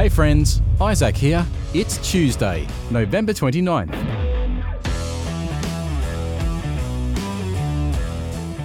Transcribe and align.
Hey 0.00 0.08
friends, 0.08 0.62
Isaac 0.80 1.14
here. 1.14 1.44
It's 1.74 1.98
Tuesday, 1.98 2.66
November 2.90 3.34
29th. 3.34 3.92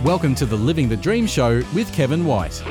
Welcome 0.01 0.33
to 0.35 0.45
the 0.45 0.55
Living 0.55 0.87
the 0.87 0.95
Dream 0.95 1.27
Show 1.27 1.61
with 1.73 1.91
Kevin 1.91 2.23
White. 2.23 2.63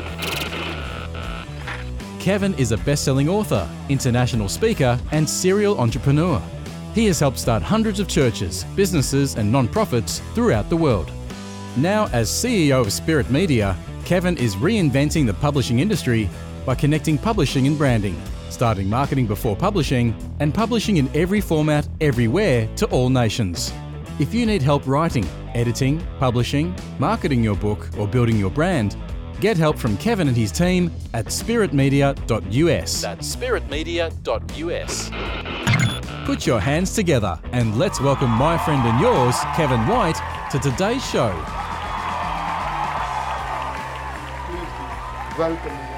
Kevin 2.19 2.55
is 2.55 2.73
a 2.73 2.79
best 2.79 3.05
selling 3.05 3.29
author, 3.29 3.69
international 3.91 4.49
speaker, 4.49 4.99
and 5.13 5.29
serial 5.29 5.79
entrepreneur. 5.79 6.41
He 6.95 7.05
has 7.05 7.21
helped 7.21 7.39
start 7.39 7.63
hundreds 7.63 8.01
of 8.01 8.09
churches, 8.09 8.65
businesses, 8.75 9.37
and 9.37 9.53
non-profits 9.53 10.21
throughout 10.35 10.71
the 10.71 10.77
world. 10.79 11.13
Now, 11.77 12.09
as 12.15 12.31
CEO 12.31 12.81
of 12.81 12.95
Spirit 12.95 13.31
Media, 13.31 13.77
Kevin 14.07 14.39
is 14.39 14.57
reinventing 14.57 15.27
the 15.27 15.35
publishing 15.35 15.81
industry 15.81 16.31
by 16.65 16.75
connecting 16.75 17.19
publishing 17.19 17.67
and 17.67 17.77
branding, 17.77 18.19
starting 18.55 18.89
marketing 18.89 19.27
before 19.27 19.57
publishing, 19.57 20.17
and 20.41 20.55
publishing 20.55 20.97
in 20.97 21.11
every 21.15 21.41
format, 21.41 21.87
everywhere, 22.01 22.69
to 22.77 22.87
all 22.87 23.11
nations. 23.11 23.73
If 24.21 24.33
you 24.33 24.47
need 24.47 24.63
help 24.63 24.87
writing, 24.87 25.27
editing, 25.55 26.01
publishing, 26.19 26.75
marketing 26.99 27.43
your 27.43 27.57
book, 27.57 27.91
or 27.99 28.07
building 28.07 28.39
your 28.39 28.51
brand, 28.51 28.97
get 29.41 29.57
help 29.57 29.77
from 29.77 29.97
Kevin 29.99 30.29
and 30.29 30.37
his 30.37 30.53
team 30.53 30.93
at 31.13 31.27
spiritmedia.us. 31.27 33.03
That's 33.03 33.37
spiritmedia.us. 33.37 35.11
Put 36.27 36.47
your 36.47 36.61
hands 36.61 36.95
together 36.95 37.39
and 37.53 37.77
let's 37.77 38.01
welcome 38.01 38.31
my 38.31 38.57
friend 38.57 38.87
and 38.87 39.01
yours, 39.01 39.37
Kevin 39.57 39.87
White, 39.89 40.21
to 40.53 40.59
today's 40.61 41.05
show. 41.11 41.31
Welcome 45.37 45.94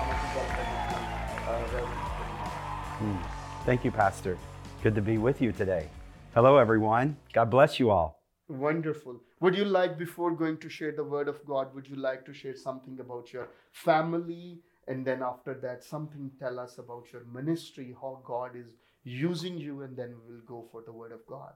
Thank 3.67 3.85
you, 3.85 3.91
Pastor. 3.91 4.39
Good 4.85 4.95
to 4.95 5.03
be 5.03 5.19
with 5.19 5.43
you 5.43 5.51
today. 5.51 5.89
Hello, 6.35 6.57
everyone. 6.57 7.17
God 7.33 7.51
bless 7.51 7.81
you 7.81 7.91
all. 7.91 8.23
Wonderful. 8.47 9.21
Would 9.41 9.57
you 9.57 9.65
like, 9.65 9.99
before 9.99 10.31
going 10.31 10.59
to 10.59 10.69
share 10.69 10.93
the 10.93 11.03
word 11.03 11.27
of 11.27 11.45
God, 11.45 11.75
would 11.75 11.89
you 11.89 11.97
like 11.97 12.25
to 12.27 12.33
share 12.33 12.55
something 12.55 13.01
about 13.01 13.33
your 13.33 13.49
family? 13.73 14.61
And 14.87 15.05
then 15.05 15.21
after 15.21 15.53
that, 15.63 15.83
something 15.83 16.31
tell 16.39 16.61
us 16.61 16.79
about 16.79 17.07
your 17.13 17.25
ministry, 17.25 17.93
how 18.01 18.21
God 18.25 18.53
is 18.55 18.77
using 19.03 19.59
you, 19.59 19.83
and 19.83 19.97
then 19.97 20.15
we'll 20.29 20.47
go 20.47 20.69
for 20.71 20.83
the 20.83 20.93
word 20.93 21.11
of 21.11 21.27
God. 21.27 21.55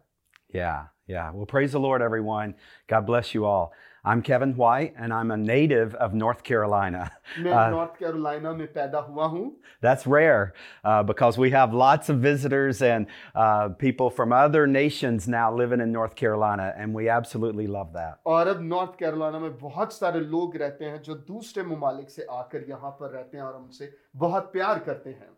Yeah, 0.54 0.86
yeah. 1.08 1.32
Well, 1.32 1.46
praise 1.46 1.72
the 1.74 1.80
Lord, 1.80 2.02
everyone. 2.02 2.56
God 2.88 3.06
bless 3.06 3.34
you 3.34 3.46
all. 3.46 3.74
I'm 4.08 4.22
Kevin 4.22 4.56
White, 4.56 4.94
and 5.00 5.12
I'm 5.12 5.32
a 5.32 5.36
native 5.38 5.96
of 5.96 6.14
North 6.14 6.44
Carolina. 6.44 7.12
मैं 7.40 7.52
Uh, 7.52 7.70
north 7.72 7.98
Carolina 8.00 8.52
में 8.58 8.68
पैदा 8.74 9.00
हुआ 9.08 9.26
हूँ 9.28 9.52
That's 9.82 10.06
rare 10.06 10.54
uh, 10.84 11.02
because 11.04 11.40
we 11.40 11.50
have 11.52 11.74
lots 11.74 12.10
of 12.10 12.20
visitors 12.20 12.82
and 12.84 13.08
uh, 13.34 13.70
people 13.70 14.12
from 14.12 14.32
other 14.32 14.68
nations 14.68 15.28
now 15.28 15.52
living 15.54 15.82
in 15.82 15.92
North 15.92 16.16
Carolina, 16.16 16.72
and 16.78 16.94
we 16.94 17.10
absolutely 17.10 17.66
love 17.68 17.92
that. 17.94 18.20
और 18.26 18.48
अब 18.48 18.62
north 18.74 18.98
Carolina 19.00 19.40
में 19.40 19.58
बहुत 19.58 19.94
सारे 19.94 20.20
लोग 20.36 20.56
रहते 20.58 20.86
हैं 20.86 21.02
जो 21.02 21.16
दूसरे 21.32 21.64
ममालिक 21.64 22.10
से 22.10 22.28
आकर 22.32 22.70
यहाँ 22.70 22.92
पर 23.00 23.10
रहते 23.18 23.38
हैं 23.38 23.44
और 23.44 23.56
हमसे 23.56 23.92
बहुत 24.26 24.52
प्यार 24.54 24.80
करते 24.90 25.10
हैं 25.10 25.30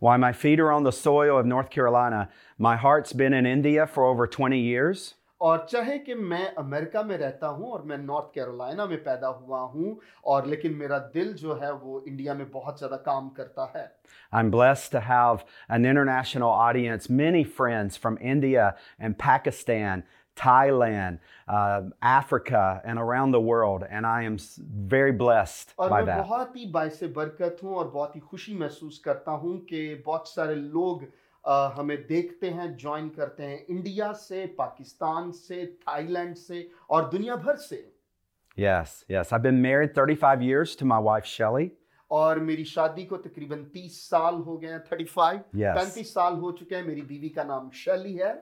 While 0.00 0.18
my 0.18 0.32
feet 0.32 0.60
are 0.60 0.72
on 0.72 0.84
the 0.84 0.92
soil 0.92 1.38
of 1.38 1.46
North 1.46 1.70
Carolina, 1.70 2.28
my 2.58 2.76
heart's 2.76 3.12
been 3.12 3.34
in 3.34 3.46
India 3.46 3.86
for 3.86 4.04
over 4.04 4.26
20 4.26 4.58
years. 4.58 5.14
और 5.40 5.66
चाहे 5.70 5.98
कि 5.98 6.14
मैं 6.14 6.54
अमेरिका 6.58 7.02
में 7.02 7.16
रहता 7.18 7.46
हूं 7.46 7.68
और 7.72 7.82
मैं 7.82 7.98
नॉर्थ 7.98 8.26
कैरोलिना 8.34 8.86
में 8.86 9.02
पैदा 9.04 9.28
हुआ 9.28 9.60
हूं 9.74 9.94
और 10.24 10.46
लेकिन 10.46 10.74
मेरा 10.74 10.98
दिल 11.14 11.32
जो 11.42 11.54
है 11.62 11.72
वो 11.72 12.02
इंडिया 12.08 12.34
में 12.34 12.50
बहुत 12.50 12.78
ज़्यादा 12.78 12.96
काम 12.96 13.28
करता 13.38 13.72
है 13.76 13.86
I'm 14.32 14.50
blessed 14.50 14.92
to 14.92 15.00
have 15.00 15.44
an 15.68 15.86
international 15.86 16.50
audience, 16.50 17.08
many 17.08 17.42
friends 17.44 17.96
from 17.96 18.18
India 18.20 18.76
and 18.98 19.18
Pakistan, 19.18 20.04
Thailand, 20.36 21.18
uh, 21.48 21.90
Africa, 22.00 22.80
and 22.84 22.98
around 22.98 23.32
the 23.32 23.40
world. 23.46 23.82
And 23.90 24.06
I 24.06 24.22
am 24.28 24.34
s- 24.34 24.58
very 24.92 25.12
blessed 25.22 25.74
और 25.78 25.90
by 25.90 26.00
मैं 26.02 26.06
that. 26.06 26.26
बहुत 26.26 26.56
ही 26.56 26.66
बायस 26.76 27.00
बरकत 27.16 27.56
हूं 27.64 27.74
और 27.74 27.88
बहुत 27.90 28.14
ही 28.16 28.20
खुशी 28.20 28.54
महसूस 28.58 28.98
करता 29.04 29.32
हूं 29.42 29.56
कि 29.72 29.82
बहुत 30.06 30.28
सारे 30.28 30.54
लोग 30.54 31.04
अ, 31.44 31.52
हमें 31.76 31.96
देखते 32.06 32.48
हैं 32.50 32.76
ज्वाइन 32.76 33.08
करते 33.08 33.42
हैं 33.42 33.64
इंडिया 33.70 34.12
से 34.22 34.44
पाकिस्तान 34.58 35.30
से 35.32 35.64
थाईलैंड 35.88 36.34
से 36.36 36.68
और 36.90 37.08
दुनिया 37.10 37.36
भर 37.36 37.56
से 37.56 37.78
Yes, 38.58 39.04
yes. 39.08 39.32
I've 39.32 39.42
been 39.42 39.60
married 39.62 39.94
35 39.94 40.42
years 40.42 40.74
to 40.76 40.84
my 40.84 40.98
wife, 41.08 41.24
Shelley. 41.24 41.70
और 42.10 42.38
मेरी 42.40 42.64
शादी 42.64 43.04
को 43.04 43.16
तकरीबन 43.16 43.64
30 43.74 43.98
साल 44.10 44.34
हो 44.46 44.56
गए 44.58 44.68
हैं 44.68 44.82
35 44.90 45.40
Yes. 45.62 45.76
35 45.78 46.12
साल 46.14 46.34
हो 46.44 46.50
चुके 46.60 46.76
हैं 46.76 46.82
मेरी 46.86 47.02
बीवी 47.12 47.28
का 47.28 47.44
नाम 47.44 47.70
शैली 47.84 48.14
है 48.14 48.32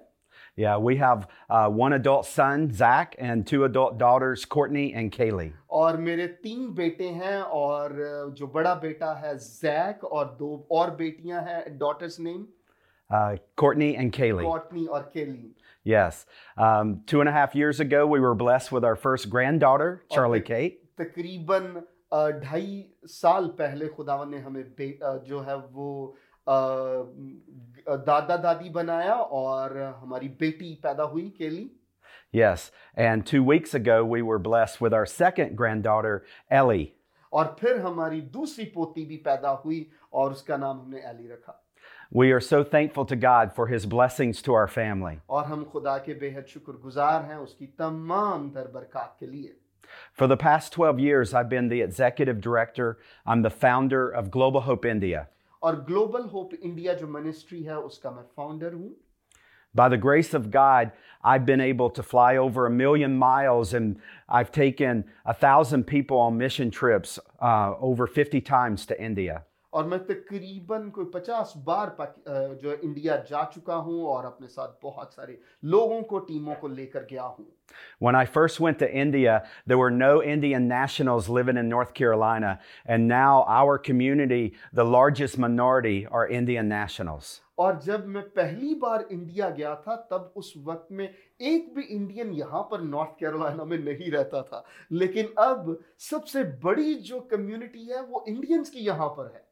Yeah, 0.56 0.76
we 0.76 0.96
have 0.96 1.26
uh, 1.48 1.68
one 1.80 1.92
adult 1.92 2.26
son, 2.26 2.70
Zach, 2.72 3.14
and 3.18 3.46
two 3.46 3.64
adult 3.64 3.98
daughters, 3.98 4.44
Courtney 4.44 4.92
and 4.92 5.12
Kaylee. 5.12 5.52
और 5.70 5.96
मेरे 6.06 6.26
तीन 6.42 6.68
बेटे 6.74 7.08
हैं 7.22 7.40
और 7.62 7.94
जो 8.38 8.46
बड़ा 8.54 8.74
बेटा 8.84 9.12
है 9.24 9.36
जैक 9.38 10.04
और 10.04 10.24
दो 10.38 10.66
और 10.80 10.90
बेटियां 11.02 11.42
हैं 11.48 11.78
daughters 11.78 12.20
name 12.20 12.46
Uh, 13.10 13.36
Courtney 13.60 13.94
and 14.00 14.12
Kaylee. 14.12 14.44
Cottony 14.44 14.84
और 14.86 15.02
केली 15.14 15.54
Yes. 15.90 16.16
Um, 16.64 16.88
two 17.06 17.20
and 17.20 17.28
a 17.28 17.32
half 17.32 17.54
years 17.58 17.78
ago, 17.80 18.00
we 18.06 18.18
were 18.24 18.34
blessed 18.34 18.70
with 18.72 18.84
our 18.88 18.96
first 19.04 19.28
granddaughter, 19.34 19.86
Charlie 20.16 20.40
Okay. 20.40 20.58
Kate. 20.68 20.82
तकरीबन 21.00 21.70
अ, 22.12 22.28
ढाई 22.42 22.84
साल 23.14 23.46
पहले 23.60 23.86
खुदावन 23.96 24.28
ने 24.30 24.38
हमें 24.48 24.62
बे- 24.78 25.00
अ, 25.02 25.16
जो 25.30 25.40
है 25.48 25.56
वो 25.78 25.88
अ, 26.48 26.56
दादा 28.06 28.36
दादी 28.36 28.70
बनाया 28.70 29.14
और 29.14 29.76
हमारी 30.00 30.28
बेटी 30.40 30.74
पैदा 30.84 31.04
हुई 31.04 31.28
केली 31.38 31.68
Yes. 32.32 32.70
And 32.94 33.24
two 33.26 33.42
weeks 33.42 33.72
ago, 33.74 34.04
we 34.04 34.20
were 34.20 34.38
blessed 34.38 34.80
with 34.82 34.92
our 34.92 35.06
second 35.06 35.56
granddaughter, 35.56 36.24
Ellie. 36.50 36.94
और 37.32 37.56
फिर 37.60 37.78
हमारी 37.80 38.20
दूसरी 38.34 38.64
पोती 38.74 39.04
भी 39.06 39.16
पैदा 39.24 39.50
हुई 39.64 39.86
और 40.12 40.32
उसका 40.32 40.56
नाम 40.56 40.78
हमने 40.80 40.98
एली 41.10 41.28
रखा 41.32 41.64
We 42.12 42.32
are 42.32 42.40
so 42.40 42.62
thankful 42.64 43.04
to 43.06 43.16
God 43.16 43.52
for 43.54 43.66
his 43.66 43.86
blessings 43.86 44.40
to 44.42 44.54
our 44.54 44.66
family. 44.66 45.16
और 45.30 45.44
हम 45.44 45.64
खुदा 45.72 45.96
के 46.06 46.14
बेहद 46.20 46.44
शुक्रगुजार 46.52 47.24
हैं 47.30 47.36
उसकी 47.36 47.66
तमाम 47.78 48.50
दर 48.54 48.70
बरकत 48.74 49.16
के 49.20 49.26
लिए 49.26 49.54
For 50.12 50.26
the 50.26 50.36
past 50.36 50.72
12 50.72 50.98
years, 51.00 51.32
I've 51.32 51.48
been 51.48 51.68
the 51.68 51.80
executive 51.80 52.40
director. 52.42 52.98
I'm 53.26 53.42
the 53.42 53.50
founder 53.50 54.08
of 54.10 54.30
Global 54.30 54.62
Hope 54.62 54.84
India. 54.84 55.28
और 55.62 55.80
ग्लोबल 55.88 56.24
होप 56.32 56.54
इंडिया 56.54 56.94
जो 56.94 57.06
मिनिस्ट्री 57.06 57.62
है 57.62 57.78
उसका 57.78 58.10
मैं 58.10 58.24
फाउंडर 58.36 58.72
हूँ 58.74 58.94
By 59.74 59.88
the 59.90 59.98
grace 59.98 60.32
of 60.34 60.50
God, 60.50 60.92
I've 61.22 61.44
been 61.44 61.60
able 61.60 61.90
to 61.90 62.02
fly 62.02 62.36
over 62.36 62.64
a 62.66 62.70
million 62.70 63.16
miles 63.18 63.74
and 63.74 63.98
I've 64.28 64.50
taken 64.50 65.04
a 65.26 65.34
thousand 65.34 65.84
people 65.86 66.16
on 66.16 66.38
mission 66.38 66.70
trips 66.70 67.18
uh, 67.40 67.74
over 67.78 68.06
50 68.06 68.40
times 68.40 68.86
to 68.86 69.00
India. 69.00 69.44
اور 69.73 69.83
میں 69.83 69.97
تقریباً 70.07 70.89
کوئی 70.89 71.07
پچاس 71.11 71.55
بار 71.63 71.87
جو 72.61 72.73
انڈیا 72.81 73.15
جا 73.29 73.43
چکا 73.53 73.75
ہوں 73.77 74.01
اور 74.07 74.23
اپنے 74.23 74.47
ساتھ 74.47 74.75
بہت 74.83 75.13
سارے 75.13 75.35
لوگوں 75.63 76.01
کو 76.01 76.19
ٹیموں 76.25 76.55
کو 76.61 76.67
لے 76.69 76.85
کر 76.85 77.05
گیا 77.11 77.23
ہوں 77.27 77.45
When 77.99 78.15
I 78.15 78.25
first 78.27 78.59
went 78.59 78.79
to 78.79 78.87
India, 78.93 79.35
there 79.67 79.77
were 79.77 79.91
no 79.91 80.09
Indian 80.23 80.67
nationals 80.67 81.29
living 81.29 81.57
in 81.57 81.69
North 81.69 81.93
Carolina. 81.93 82.51
And 82.87 83.07
now 83.07 83.45
our 83.51 83.77
community, 83.79 84.43
the 84.73 84.85
largest 84.87 85.37
minority, 85.37 85.95
are 86.11 86.27
Indian 86.31 86.69
nationals. 86.69 87.31
اور 87.55 87.73
جب 87.83 88.05
میں 88.07 88.21
پہلی 88.35 88.73
بار 88.75 89.01
انڈیا 89.09 89.49
گیا 89.57 89.73
تھا 89.83 89.95
تب 90.09 90.21
اس 90.35 90.45
وقت 90.63 90.91
میں 90.91 91.07
ایک 91.39 91.73
بھی 91.73 91.83
انڈین 91.89 92.33
یہاں 92.33 92.61
پر 92.63 92.79
نارتھ 92.79 93.17
کیرولائنا 93.17 93.63
میں 93.63 93.77
نہیں 93.79 94.11
رہتا 94.11 94.41
تھا 94.41 94.61
لیکن 94.91 95.25
اب 95.39 95.69
سب 96.09 96.27
سے 96.27 96.43
بڑی 96.63 96.93
جو 97.01 97.19
کمیونٹی 97.29 97.89
ہے 97.89 98.01
وہ 98.09 98.19
انڈینز 98.25 98.71
کی 98.71 98.85
یہاں 98.85 99.09
پر 99.09 99.25
ہے 99.25 99.42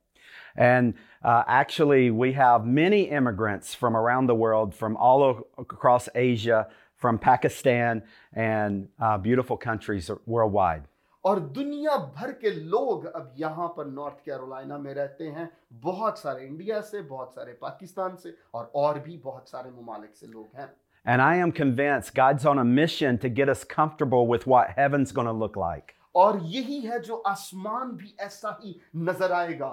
And 0.56 0.94
uh, 1.22 1.43
actually, 1.46 2.10
we 2.10 2.32
have 2.32 2.64
many 2.64 3.02
immigrants 3.10 3.75
from 3.75 3.96
around 3.96 4.26
the 4.26 4.34
world, 4.34 4.75
from 4.75 4.96
all 4.96 5.22
o- 5.22 5.46
across 5.58 6.08
Asia, 6.14 6.69
from 6.96 7.19
Pakistan, 7.19 8.02
and 8.32 8.88
uh, 8.98 9.19
beautiful 9.19 9.56
countries 9.56 10.10
worldwide. 10.26 10.84
और 11.25 11.38
दुनिया 11.54 11.96
भर 12.16 12.31
के 12.40 12.50
लोग 12.70 13.04
अब 13.06 13.34
यहाँ 13.38 13.66
पर 13.76 13.87
नॉर्थ 13.87 14.25
कैरोलिना 14.25 14.76
में 14.78 14.93
रहते 14.94 15.25
हैं 15.37 15.48
बहुत 15.84 16.19
सारे 16.19 16.44
इंडिया 16.46 16.81
से 16.90 17.00
बहुत 17.02 17.32
सारे 17.34 17.52
पाकिस्तान 17.62 18.16
से 18.22 18.34
और 18.54 18.70
और 18.82 18.98
भी 19.06 19.16
बहुत 19.25 19.48
सारे 19.50 19.70
ममालिक 19.70 20.14
से 20.16 20.26
लोग 20.26 20.60
हैं 20.60 20.69
And 21.06 21.22
I 21.22 21.37
am 21.46 21.52
convinced 21.52 22.14
God's 22.14 22.44
on 22.52 22.58
a 22.58 22.64
mission 22.64 23.19
to 23.25 23.28
get 23.28 23.48
us 23.48 23.64
comfortable 23.64 24.26
with 24.26 24.46
what 24.52 24.70
heaven's 24.78 25.12
going 25.12 25.26
to 25.26 25.37
look 25.43 25.56
like, 25.56 25.93
और 26.14 26.40
यही 26.54 26.81
है 26.81 26.98
जो 27.08 27.16
आसमान 27.26 27.90
भी 27.96 28.14
ऐसा 28.20 28.58
ही 28.62 28.81
नजर 29.10 29.32
आएगा 29.32 29.72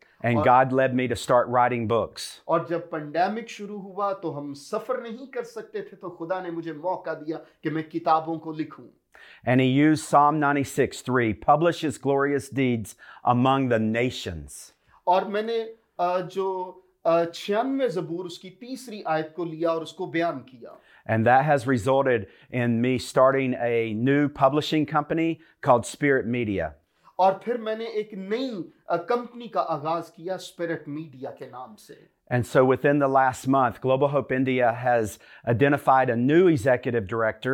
and 0.22 0.38
Or- 0.38 0.44
God 0.44 0.72
led 0.72 0.94
me 1.00 1.06
to 1.08 1.16
start 1.16 1.48
writing 1.48 1.86
books. 1.88 2.40
और 2.48 2.66
जब 2.70 2.90
पेंडेमिक 2.90 3.48
शुरू 3.50 3.78
हुआ 3.78 4.12
तो 4.22 4.30
हम 4.38 4.52
सफर 4.60 5.02
नहीं 5.02 5.26
कर 5.34 5.44
सकते 5.44 5.82
थे 5.90 5.96
तो 5.96 6.10
खुदा 6.18 6.40
ने 6.42 6.50
मुझे 6.50 6.72
मौका 6.72 7.14
दिया 7.24 7.36
कि 7.62 7.70
मैं 7.70 7.88
किताबों 7.88 8.38
को 8.46 8.52
लिखूं 8.62 8.86
And 9.52 9.60
He 9.60 9.66
used 9.66 10.04
Psalm 10.04 10.38
96 10.40 11.00
3, 11.02 11.34
publish 11.34 11.80
His 11.80 11.96
glorious 11.98 12.48
deeds 12.48 12.94
among 13.24 13.68
the 13.68 13.78
nations. 13.78 14.72
और 15.06 15.28
मैंने 15.36 15.58
अ, 16.00 16.20
जो 16.36 16.82
छियानवे 17.34 17.88
जबूर 17.88 18.24
उसकी 18.26 18.48
तीसरी 18.60 19.02
आयत 19.08 19.32
को 19.36 19.44
लिया 19.44 19.70
और 19.70 19.82
उसको 19.82 20.06
बयान 20.16 20.38
किया 20.50 20.76
And 21.08 21.24
that 21.26 21.44
has 21.44 21.66
resulted 21.68 22.26
in 22.50 22.80
me 22.84 22.98
starting 22.98 23.52
a 23.54 23.94
new 23.94 24.28
publishing 24.28 24.86
company 24.92 25.38
called 25.62 25.86
Spirit 25.86 26.26
Media. 26.26 26.74
और 27.18 27.40
फिर 27.44 27.58
मैंने 27.58 27.86
एक 28.00 28.10
नई 28.14 28.50
अ, 28.90 28.96
कंपनी 29.10 29.48
का 29.48 29.60
आगाज 29.76 30.10
किया 30.16 30.36
स्पिरिट 30.48 30.84
मीडिया 30.88 31.30
के 31.38 31.46
नाम 31.50 31.74
से 31.86 32.04
And 32.30 32.44
so 32.46 32.60
within 32.68 32.98
the 32.98 33.08
last 33.14 33.46
month, 33.54 33.76
Global 33.82 34.08
Hope 34.12 34.32
India 34.36 34.70
has 34.84 35.12
identified 35.52 36.10
a 36.10 36.16
new 36.16 36.48
executive 36.52 37.06
director. 37.12 37.52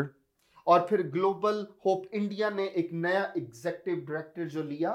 और 0.67 0.87
फिर 0.89 1.03
ग्लोबल 1.13 1.67
होप 1.85 2.03
इंडिया 2.15 2.49
ने 2.51 2.65
एक 2.83 2.91
नया 3.05 3.23
एग्जीक्यूटिव 3.37 4.05
डायरेक्टर 4.09 4.49
जो 4.49 4.63
लिया 4.63 4.95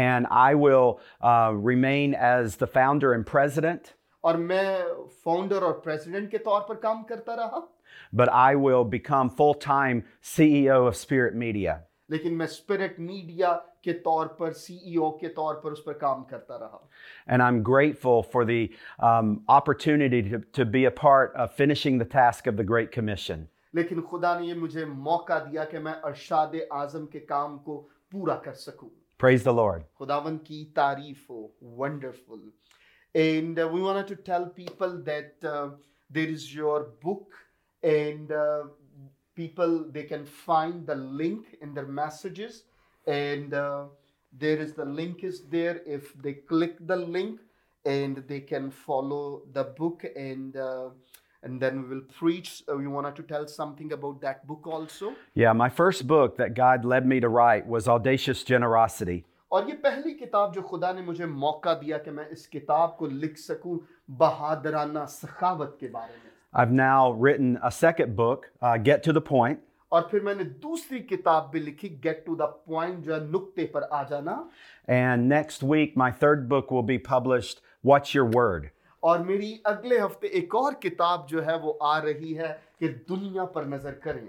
And 0.00 0.26
I 0.30 0.54
will 0.54 1.00
uh, 1.20 1.50
remain 1.70 2.14
as 2.14 2.56
the 2.62 2.66
founder 2.76 3.12
and 3.14 3.26
president, 3.26 3.92
और 4.24 4.36
मैं 4.36 5.08
फाउंडर 5.24 5.64
और 5.64 5.80
प्रेसिडेंट 5.84 6.30
के 6.30 6.38
तौर 6.38 6.60
पर 6.68 6.74
काम 6.82 7.02
करता 7.12 7.34
रहा 7.34 7.66
but 8.12 8.28
I 8.32 8.54
will 8.66 8.84
become 8.96 9.30
full 9.40 9.54
time 9.54 10.04
CEO 10.22 10.78
of 10.90 10.96
Spirit 10.96 11.34
Media. 11.46 11.78
लेकिन 12.10 12.34
मैं 12.34 12.46
स्पिरिट 12.46 12.96
मीडिया 13.00 13.50
के 13.84 13.92
तौर 14.06 14.26
पर 14.40 14.52
सीईओ 14.52 15.10
के 15.20 15.28
तौर 15.38 15.54
पर 15.64 15.72
उस 15.72 15.82
पर 15.86 15.92
काम 15.98 16.22
करता 16.30 16.56
रहा 16.56 16.80
And 17.28 17.42
I'm 17.42 17.62
grateful 17.62 18.22
for 18.22 18.44
the 18.44 18.70
um, 18.98 19.42
opportunity 19.48 20.22
to, 20.30 20.40
to 20.58 20.64
be 20.64 20.84
a 20.84 20.90
part 20.90 21.34
of 21.34 21.52
finishing 21.52 21.98
the 21.98 22.04
task 22.04 22.46
of 22.46 22.56
the 22.56 22.64
Great 22.64 22.92
Commission. 22.92 23.48
लेकिन 23.74 24.00
खुदा 24.10 24.38
ने 24.38 24.46
ये 24.46 24.54
मुझे 24.54 24.84
मौका 24.84 25.38
दिया 25.40 25.64
कि 25.64 25.78
मैं 25.78 25.94
अरशाद 26.10 26.60
आजम 26.72 27.04
के 27.12 27.18
काम 27.26 27.56
को 27.66 27.76
पूरा 28.12 28.34
कर 28.46 28.52
सकूं 28.62 28.88
Praise 29.20 29.44
the 29.44 29.52
Lord. 29.52 29.84
खुदावन 29.98 30.36
की 30.48 30.64
तारीफ 30.76 31.30
हो 31.30 31.50
wonderful 31.78 32.40
and 33.14 33.58
uh, 33.58 33.68
we 33.68 33.80
wanted 33.80 34.06
to 34.08 34.16
tell 34.16 34.46
people 34.46 35.02
that 35.02 35.44
uh, 35.44 35.70
there 36.10 36.28
is 36.28 36.54
your 36.54 36.92
book 37.04 37.34
and 37.82 38.30
uh, 38.32 38.64
people 39.34 39.84
they 39.90 40.04
can 40.04 40.24
find 40.24 40.86
the 40.86 40.94
link 40.94 41.56
in 41.62 41.74
their 41.74 41.86
messages 41.86 42.64
and 43.06 43.54
uh, 43.54 43.84
there 44.38 44.58
is 44.58 44.74
the 44.74 44.84
link 44.84 45.24
is 45.24 45.42
there 45.50 45.80
if 45.86 46.12
they 46.22 46.34
click 46.34 46.76
the 46.86 46.96
link 46.96 47.40
and 47.84 48.22
they 48.28 48.40
can 48.40 48.70
follow 48.70 49.42
the 49.52 49.64
book 49.64 50.04
and 50.16 50.56
uh, 50.56 50.90
and 51.42 51.58
then 51.60 51.82
we 51.82 51.88
will 51.88 52.06
preach 52.18 52.62
uh, 52.68 52.76
we 52.76 52.86
wanted 52.86 53.16
to 53.16 53.22
tell 53.22 53.46
something 53.48 53.92
about 53.92 54.20
that 54.20 54.46
book 54.46 54.66
also 54.66 55.14
Yeah, 55.34 55.52
my 55.54 55.68
first 55.70 56.06
book 56.06 56.36
that 56.36 56.54
God 56.54 56.84
led 56.84 57.06
me 57.06 57.20
to 57.20 57.28
write 57.28 57.66
was 57.66 57.88
Audacious 57.88 58.44
Generosity. 58.44 59.24
और 59.52 59.68
ये 59.68 59.74
पहली 59.84 60.12
किताब 60.14 60.52
जो 60.52 60.62
खुदा 60.62 60.92
ने 60.92 61.02
मुझे 61.02 61.26
मौका 61.26 61.72
दिया 61.74 61.98
कि 61.98 62.10
मैं 62.10 62.28
इस 62.30 62.46
किताब 62.46 62.94
को 62.98 63.06
लिख 63.06 63.36
सकूं 63.38 63.78
बहादराना 64.18 65.04
सखावत 65.04 65.76
के 65.80 65.88
बारे 65.88 66.14
में 66.14 66.30
I've 66.52 66.72
now 66.72 67.12
written 67.12 67.58
a 67.62 67.70
second 67.70 68.16
book, 68.16 68.50
uh, 68.60 68.76
Get 68.76 69.04
to 69.04 69.12
the 69.12 69.20
Point, 69.20 69.60
اور 69.89 70.01
پھر 70.01 70.19
میں 70.19 70.35
نے 70.35 70.43
دوسری 70.43 70.99
کتاب 70.99 71.51
بھی 71.51 71.59
لکھی 71.59 72.03
گیٹ 72.03 72.25
ٹو 72.25 72.35
دا 72.35 72.45
پوائنٹ 72.45 73.03
جو 73.05 73.15
ہے 73.15 73.19
نقطے 73.19 73.65
پر 73.65 73.81
آ 73.89 74.03
جانا۔ 74.03 74.41
And 74.87 75.33
next 75.33 75.63
week 75.63 75.97
my 75.97 76.13
third 76.19 76.47
book 76.47 76.71
will 76.71 76.85
be 76.85 76.97
published 76.97 77.59
what's 77.83 78.15
your 78.15 78.29
word 78.33 78.65
اور 78.99 79.19
میری 79.19 79.57
اگلے 79.63 79.99
ہفتے 79.99 80.27
ایک 80.27 80.55
اور 80.55 80.73
کتاب 80.73 81.29
جو 81.29 81.45
ہے 81.45 81.57
وہ 81.63 81.73
آ 81.79 82.01
رہی 82.01 82.37
ہے 82.37 82.53
کہ 82.79 82.87
دنیا 83.09 83.45
پر 83.45 83.63
نظر 83.63 83.93
کریں۔ 83.93 84.25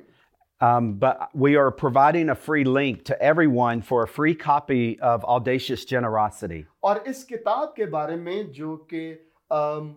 Um, 0.60 0.86
but 1.00 1.16
we 1.34 1.50
are 1.56 1.70
providing 1.70 2.30
a 2.30 2.34
free 2.34 2.62
link 2.64 3.00
to 3.04 3.16
everyone 3.20 3.80
for 3.88 3.96
a 4.02 4.06
free 4.06 4.34
copy 4.34 4.84
of 5.00 5.24
Audacious 5.24 5.82
Generosity. 5.90 6.60
اور 6.80 6.96
اس 7.04 7.24
کتاب 7.24 7.74
کے 7.74 7.86
بارے 7.86 8.16
میں 8.16 8.42
جو 8.42 8.76
کہ 8.76 9.14
um, 9.54 9.90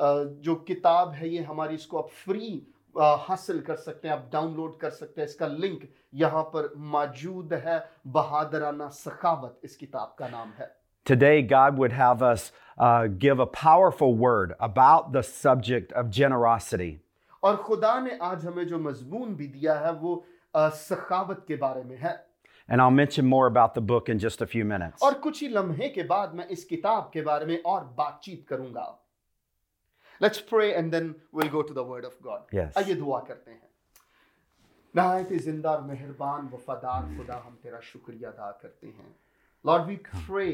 uh, 0.00 0.24
جو 0.40 0.54
کتاب 0.54 1.12
ہے 1.14 1.28
یہ 1.28 1.40
ہماری 1.40 1.74
اس 1.74 1.86
کو 1.86 1.98
اب 1.98 2.10
فری 2.24 2.60
حاصل 3.00 3.60
کر 3.60 3.76
سکتے 3.76 4.08
ہیں 4.08 4.14
آپ 4.14 4.32
ڈاؤن 4.32 4.54
لوڈ 4.54 4.76
کر 4.76 4.90
سکتے 4.90 5.20
ہیں۔ 5.20 5.28
اس 5.28 5.36
کا 5.36 5.46
لنک 5.46 5.84
یہاں 6.12 6.44
پر 6.44 6.66
موجود 6.74 7.52
ہے۔ 7.52 7.78
بہادرانہ 8.04 8.84
سخاوت 8.92 9.58
اس 9.62 9.76
کتاب 9.76 10.16
کا 10.16 10.26
نام 10.30 10.50
ہے۔ 10.58 10.86
Today, 11.12 11.40
God 11.54 11.78
would 11.78 12.00
have 12.00 12.22
us 12.22 12.42
uh, 12.82 13.04
give 13.06 13.40
a 13.40 13.46
powerful 13.68 14.20
word 14.28 14.70
about 14.70 15.04
the 15.06 15.22
subject 15.46 16.02
of 16.02 16.04
generosity. 16.22 16.90
اور 17.40 17.54
خدا 17.54 18.00
نے 18.00 18.10
آج 18.20 18.46
ہمیں 18.46 18.64
جو 18.64 18.78
مضمون 18.78 19.34
بھی 19.34 19.46
دیا 19.46 19.80
ہے 19.80 19.90
وہ 20.00 20.20
سخاوت 20.74 21.46
کے 21.46 21.56
بارے 21.56 21.82
میں 21.82 21.96
ہے۔ 21.96 22.26
And 22.72 22.80
I'll 22.80 22.92
mention 22.92 23.28
more 23.34 23.48
about 23.48 23.70
the 23.78 23.86
book 23.86 24.04
in 24.10 24.16
just 24.16 24.42
a 24.42 24.58
few 24.58 24.70
minutes. 24.70 24.96
اور 25.00 25.12
کچھ 25.20 25.44
ہی 25.44 25.48
لمحے 25.48 25.88
کے 25.88 26.02
بعد 26.02 26.28
میں 26.28 26.44
اس 26.48 26.64
کتاب 26.64 27.12
کے 27.12 27.22
بارے 27.22 27.44
میں 27.44 27.56
اور 27.56 27.82
بات 27.82 28.20
چیت 28.20 28.48
کروں 28.48 28.74
گا۔ 28.74 29.05
Let's 30.21 30.39
pray 30.49 30.71
and 30.73 30.91
then 30.91 31.13
will 31.35 31.49
go 31.57 31.61
to 31.69 31.73
the 31.73 31.85
word 31.91 32.05
of 32.05 32.17
God 32.23 32.55
Yes. 32.59 32.77
आइए 32.77 32.95
दुआ 33.01 33.19
करते 33.31 33.51
हैं 33.51 33.69
नहायत 34.95 35.33
जिंदा 35.43 35.71
और 35.71 35.83
मेहरबान 35.87 36.47
वफादार 36.53 37.15
खुदा 37.17 37.35
हम 37.45 37.59
तेरा 37.63 37.79
शुक्रिया 37.89 38.29
अदा 38.29 38.51
करते 38.61 38.87
हैं 38.87 39.15
Lord 39.65 39.87
we 39.87 39.95
pray 40.07 40.47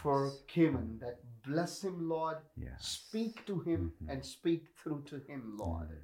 for 0.00 0.16
Kevin 0.50 0.90
that 0.98 1.22
bless 1.46 1.72
him 1.84 1.94
Lord 2.10 2.42
Yes. 2.64 2.90
speak 2.96 3.38
to 3.46 3.54
him 3.68 3.86
and 4.14 4.26
speak 4.28 4.68
through 4.82 4.98
to 5.08 5.18
him 5.30 5.40
Lord 5.62 5.94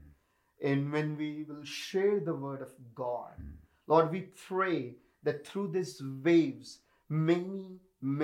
and 0.71 0.97
when 0.97 1.13
we 1.21 1.29
will 1.51 1.61
share 1.73 2.17
the 2.29 2.35
word 2.47 2.65
of 2.67 2.73
God 3.01 3.45
Lord 3.89 4.11
we 4.17 4.23
pray 4.41 4.81
that 5.29 5.47
through 5.51 5.67
these 5.77 5.93
waves 6.27 6.73
many 7.11 7.63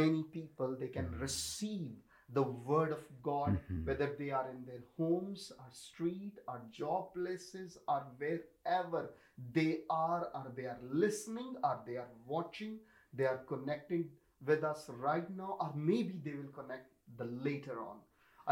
many 0.00 0.25
people 0.34 0.75
they 0.82 0.90
can 0.96 1.12
receive 1.20 2.07
the 2.32 2.42
word 2.42 2.92
of 2.92 3.04
God 3.22 3.58
whether 3.84 4.08
they 4.19 4.31
are 4.31 4.46
in 4.50 4.64
their 4.64 4.82
homes 4.98 5.52
or 5.58 5.66
street 5.70 6.38
or 6.48 6.60
job 6.72 7.12
places 7.14 7.76
or 7.86 8.02
wherever 8.19 9.10
they 9.52 9.81
are 9.90 10.29
or 10.34 10.53
they 10.56 10.64
are 10.64 10.79
listening 10.91 11.55
or 11.62 11.79
they 11.86 11.96
are 11.96 12.12
watching 12.26 12.79
they 13.12 13.24
are 13.24 13.41
connecting 13.48 14.08
with 14.46 14.64
us 14.64 14.88
right 14.88 15.29
now 15.36 15.56
or 15.60 15.70
maybe 15.74 16.20
they 16.24 16.34
will 16.34 16.53
connect 16.60 16.91
the 17.19 17.29
later 17.48 17.79
on 17.81 18.03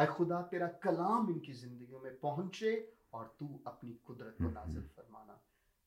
आए 0.01 0.07
खुदा 0.17 0.41
तेरा 0.51 0.67
कलाम 0.85 1.31
इनकी 1.31 1.53
जिंदगियों 1.53 2.01
में 2.05 2.15
पहुंचे 2.21 2.71
और 3.15 3.25
तू 3.41 3.49
अपनी 3.67 3.93
कुदरत 4.07 4.37
को 4.43 4.51
नाजिल 4.51 4.83
फरमाना 4.97 5.39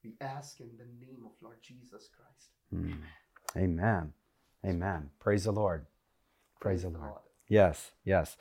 we 0.04 0.12
ask 0.22 0.60
in 0.62 0.76
the 0.78 0.86
name 1.06 1.24
of 1.26 1.32
Lord 1.42 1.62
Jesus 1.70 2.10
Christ 2.18 2.56
Amen. 3.58 4.14
Amen. 4.66 5.10
Praise 5.20 5.46
the 5.46 5.52
Lord. 5.52 5.86
Praise 6.60 6.82
the 6.82 6.90
Lord. 6.90 7.14
God. 7.14 7.22
Yes, 7.50 7.92
yes. 8.04 8.38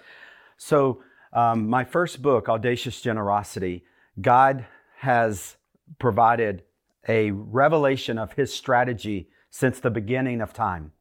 So, 0.56 1.02
um, 1.32 1.68
my 1.68 1.84
first 1.84 2.23
book, 2.23 2.49
Audacious 2.49 3.00
Generosity, 3.00 3.84
God 4.20 4.64
has 4.99 5.56
provided 5.99 6.62
a 7.08 7.30
revelation 7.32 8.18
of 8.18 8.32
His 8.32 8.52
strategy 8.52 9.28
since 9.50 9.80
the 9.80 9.90
beginning 9.90 10.40
of 10.40 10.52
time. 10.54 10.92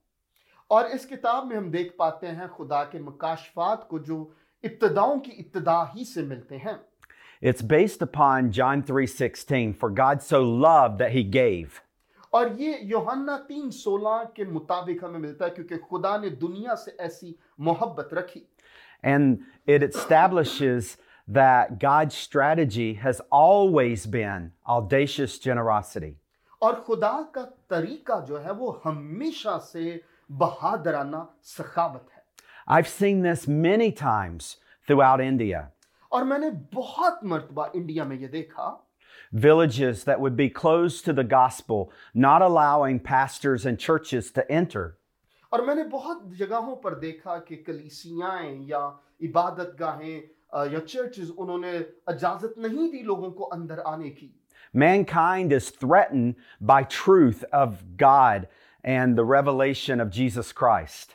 और 0.71 0.87
इस 0.91 1.05
किताब 1.05 1.47
में 1.47 1.55
हम 1.55 1.69
देख 1.71 1.93
पाते 1.99 2.27
हैं 2.27 2.47
खुदा 2.49 2.83
के 2.91 2.99
मकाशफात 2.99 3.87
को 3.89 3.99
जो 3.99 4.17
इब्तदाओं 4.65 5.19
की 5.19 5.31
इब्तदा 5.31 5.91
ही 5.95 6.05
से 6.05 6.23
मिलते 6.23 6.57
हैं 6.65 6.79
It's 7.41 7.61
based 7.61 8.01
upon 8.01 8.51
John 8.51 8.83
3:16, 8.83 9.73
for 9.73 9.89
God 9.89 10.21
so 10.23 10.41
loved 10.41 10.99
that 10.99 11.11
he 11.11 11.23
gave. 11.23 11.81
और 12.33 12.53
ये 12.61 12.79
योहन्ना 12.91 13.37
तीन 13.47 13.69
सोलह 13.71 14.23
के 14.35 14.45
मुताबिक 14.51 15.03
हमें 15.03 15.19
मिलता 15.19 15.45
है 15.45 15.51
क्योंकि 15.51 15.77
खुदा 15.89 16.17
ने 16.17 16.29
दुनिया 16.43 16.75
से 16.75 16.95
ऐसी 16.99 17.35
मोहब्बत 17.59 18.09
रखी 18.13 18.41
And 19.03 19.39
it 19.67 19.83
establishes 19.83 20.97
that 21.27 21.79
God's 21.79 22.15
strategy 22.15 22.93
has 22.95 23.21
always 23.31 24.05
been 24.05 24.51
audacious 24.67 25.39
generosity. 25.39 26.15
और 26.61 26.79
खुदा 26.87 27.11
का 27.35 27.41
तरीका 27.69 28.19
जो 28.25 28.37
है 28.37 28.51
वो 28.53 28.81
हमेशा 28.85 29.57
से 29.71 30.01
बहादराना 30.31 31.27
सखावत 31.43 32.07
है 32.15 32.21
I've 32.67 32.87
seen 32.87 33.21
this 33.21 33.47
many 33.47 33.91
times 33.91 34.57
throughout 34.87 35.21
India. 35.21 35.71
और 36.11 36.23
मैंने 36.23 36.49
बहुत 36.73 37.19
मर्तबा 37.25 37.71
इंडिया 37.75 38.05
में 38.05 38.17
ये 38.19 38.27
देखा 38.27 38.79
Villages 39.33 40.03
that 40.03 40.19
would 40.19 40.35
be 40.35 40.47
closed 40.47 41.05
to 41.05 41.13
the 41.13 41.23
gospel, 41.23 41.91
not 42.13 42.43
allowing 42.43 42.99
pastors 42.99 43.65
and 43.65 43.79
churches 43.79 44.29
to 44.31 44.51
enter. 44.51 44.97
اور 45.52 45.60
میں 45.66 45.74
نے 45.74 45.84
بہت 45.90 46.22
جگہوں 46.38 46.74
پر 46.76 46.94
دیکھا 46.98 47.38
کہ 47.38 47.62
کلیسیاں 47.66 48.38
یا 48.66 48.86
عبادت 49.20 49.78
گاہیں 49.80 50.20
یا 50.72 50.80
چرچز 50.80 51.30
انہوں 51.36 51.58
نے 51.58 51.78
اجازت 52.06 52.58
نہیں 52.58 52.90
دی 52.92 53.02
لوگوں 53.02 53.30
کو 53.30 53.48
اندر 53.52 53.80
آنے 53.84 54.10
کی 54.10 54.28
Mankind 54.74 55.52
is 55.52 55.70
threatened 55.70 56.34
by 56.60 56.82
truth 56.82 57.44
of 57.58 57.76
God 57.96 58.48
and 58.84 59.16
the 59.16 59.24
revelation 59.24 60.00
of 60.00 60.10
Jesus 60.10 60.52
Christ. 60.52 61.14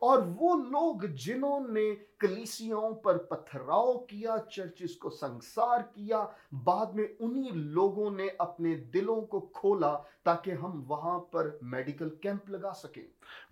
اور 0.00 0.18
وہ 0.36 0.54
لوگ 0.60 1.04
جنہوں 1.16 1.58
نے 1.68 1.84
کلیسیوں 2.20 2.90
پر 3.04 3.16
پتھراؤ 3.28 3.96
کیا 4.08 4.36
چرچز 4.50 4.96
کو 4.96 5.10
سنگسار 5.10 5.80
کیا 5.94 6.24
بعد 6.64 6.94
میں 6.94 7.06
انہی 7.18 7.50
لوگوں 7.72 8.10
نے 8.10 8.28
اپنے 8.38 8.74
دلوں 8.94 9.20
کو 9.26 9.40
کھولا 9.54 9.94
تاکہ 10.24 10.62
ہم 10.62 10.82
وہاں 10.88 11.18
پر 11.32 11.50
میڈیکل 11.72 12.14
کیمپ 12.22 12.50
لگا 12.50 12.72
سکیں 12.76 13.02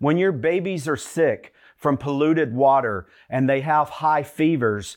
When 0.01 0.17
your 0.17 0.31
babies 0.47 0.87
are 0.87 0.97
sick 0.97 1.53
from 1.81 1.97
polluted 1.97 2.55
water 2.55 2.95
and 3.29 3.49
they 3.49 3.61
have 3.61 3.93
high 4.01 4.23
fevers, 4.23 4.95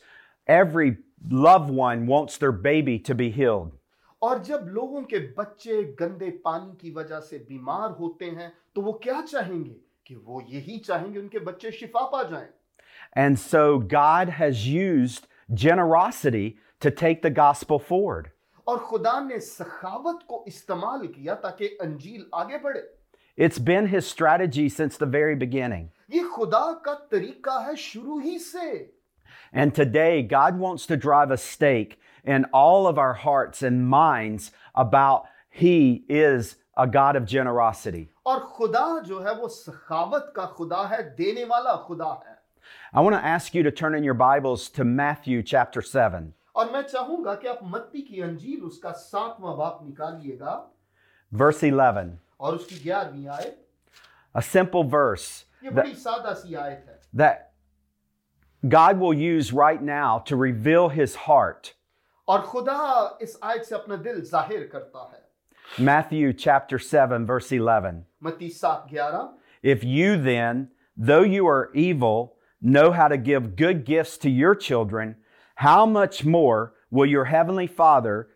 every 0.49 0.97
loved 1.41 1.71
one 1.73 2.07
wants 2.07 2.39
their 2.39 2.57
baby 2.63 2.99
to 3.01 3.15
be 3.15 3.31
healed. 3.33 3.77
اور 4.23 4.37
جب 4.45 4.67
لوگوں 4.69 5.01
کے 5.03 5.19
بچے 5.37 5.83
گندے 6.01 6.31
پانی 6.43 6.77
کی 6.77 6.91
وجہ 6.91 7.21
سے 7.21 7.39
بیمار 7.49 7.91
ہوتے 7.91 8.31
ہیں 8.31 8.49
تو 8.73 8.83
وہ 8.83 8.93
کیا 8.99 9.21
چاہیں 9.31 9.65
گے 9.65 9.79
कि 10.10 10.16
वो 10.16 10.42
यही 10.50 10.78
चाहेंगे 10.86 11.20
उनके 11.20 11.40
बच्चे 11.40 11.72
शिफा 11.72 12.06
पा 12.12 12.24
जाएं 12.30 12.48
And 13.14 13.40
so 13.40 13.80
God 13.80 14.30
has 14.30 14.68
used 14.68 15.28
generosity 15.54 16.58
to 16.82 16.92
take 16.92 17.22
the 17.22 17.30
gospel 17.30 17.80
forward. 17.80 18.32
और 18.68 18.80
खुदा 18.90 19.20
ने 19.28 19.40
सखावत 19.40 20.20
को 20.30 20.44
इस्तेमाल 20.48 21.08
किया 21.08 21.34
ताकि 21.44 21.68
अंजील 21.82 22.26
आगे 22.34 22.58
बढ़े 22.64 22.84
It's 23.38 23.60
been 23.60 23.88
his 23.88 24.08
strategy 24.08 24.70
since 24.70 24.98
the 24.98 25.06
very 25.06 25.36
beginning. 25.36 25.90
ये 26.12 26.24
खुदा 26.36 26.66
का 26.86 26.94
तरीका 27.12 27.60
है 27.68 27.76
शुरू 27.76 28.20
ही 28.20 28.38
से 28.40 28.90
And 29.54 29.74
today, 29.74 30.22
God 30.22 30.60
wants 30.60 30.86
to 30.88 30.98
drive 30.98 31.32
a 31.32 31.38
stake 31.38 32.00
in 32.26 32.46
all 32.54 32.88
of 32.88 32.98
our 32.98 33.14
hearts 33.14 33.62
and 33.62 33.88
minds 33.90 34.52
about 34.76 35.26
He 35.50 36.04
is 36.10 36.56
a 36.80 36.88
God 36.88 37.16
of 37.16 37.26
generosity. 37.26 38.10
और 38.26 38.40
खुदा 38.56 39.00
जो 39.06 39.20
है 39.20 39.34
वो 39.36 39.48
सखावत 39.48 40.32
का 40.36 40.46
खुदा 40.58 40.86
है 40.88 41.02
देने 41.16 41.44
वाला 41.46 41.76
खुदा 41.88 42.12
है 42.26 42.34
I 42.94 43.02
want 43.02 43.16
to 43.16 43.24
ask 43.24 43.54
you 43.54 43.64
to 43.64 43.72
turn 43.72 43.96
in 43.96 44.04
your 44.04 44.16
Bibles 44.16 44.70
to 44.70 44.84
Matthew 44.84 45.44
chapter 45.44 45.82
7, 45.82 46.32
और 46.56 46.72
मैं 46.72 46.82
चाहूंगा 46.82 47.34
कि 47.36 47.48
आप 47.48 47.60
मत्ती 47.64 48.02
की 48.02 48.22
अंजील 48.22 48.62
उसका 48.64 48.92
सातवां 48.92 49.58
बाप 49.58 49.80
निकालिएगा 49.84 50.62
verse 51.32 51.64
11. 51.64 52.12
और 52.40 52.56
उसकी 52.56 52.80
ग्यारहवीं 52.84 53.28
आयत 53.28 53.62
A 54.36 54.42
simple 54.42 54.84
verse 54.84 55.46
ये 55.64 55.70
that, 55.70 55.76
बड़ी 55.76 55.96
सादा 55.96 56.34
सी 56.34 56.56
आयत 56.56 56.86
है 56.90 57.00
that 57.14 57.52
God 58.64 59.00
will 59.00 59.14
use 59.14 59.54
right 59.54 59.82
now 59.82 60.20
to 60.20 60.36
reveal 60.36 60.90
His 60.90 61.16
heart. 61.28 61.74
और 62.28 62.42
खुदा 62.42 63.18
इस 63.22 63.38
आयत 63.44 63.64
से 63.64 63.76
अपना 63.76 63.96
दिल 64.08 64.22
जाहिर 64.22 64.70
करता 64.72 65.10
है 65.14 65.24
Matthew 65.78 66.34
chapter 66.34 66.80
7, 66.80 67.26
verse 67.26 67.52
11. 67.52 68.06
मत्ती 68.24 68.50
सात 68.50 68.88
ग्यारह 68.92 69.30
If 69.64 69.84
you 69.84 70.18
then, 70.18 70.70
though 70.98 71.24
you 71.24 71.48
are 71.48 71.70
evil, 71.74 72.36
know 72.62 72.92
how 72.92 73.08
to 73.08 73.18
give 73.18 73.56
good 73.56 73.84
gifts 73.86 74.18
to 74.20 74.30
your 74.30 74.56
children, 74.56 75.16
how 75.56 75.86
much 75.86 76.24
more 76.24 76.74
will 76.92 77.06
your 77.06 77.26
heavenly 77.26 77.68
Father 77.68 78.28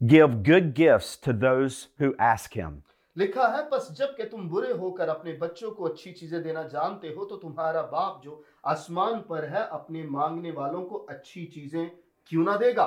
give 0.00 0.42
good 0.42 0.74
gifts 0.74 1.16
to 1.18 1.32
those 1.32 1.88
who 1.98 2.14
ask 2.18 2.54
him? 2.54 2.82
लिखा 3.16 3.46
है 3.56 3.62
बस 3.70 3.88
जब 3.98 4.14
कि 4.16 4.24
तुम 4.24 4.48
बुरे 4.48 4.72
होकर 4.72 5.08
अपने 5.08 5.32
बच्चों 5.40 5.70
को 5.70 5.84
अच्छी 5.84 6.12
चीजें 6.12 6.42
देना 6.42 6.62
जानते 6.68 7.08
हो 7.16 7.24
तो 7.24 7.36
तुम्हारा 7.36 7.82
बाप 7.92 8.20
जो 8.24 8.42
आसमान 8.66 9.18
पर 9.28 9.44
है 9.48 9.66
अपने 9.72 10.02
मांगने 10.10 10.50
वालों 10.50 10.82
को 10.82 10.96
अच्छी 11.14 11.44
चीजें 11.54 11.90
क्यों 12.28 12.44
ना 12.44 12.56
देगा 12.56 12.86